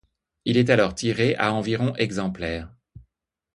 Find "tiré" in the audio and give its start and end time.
0.95-1.35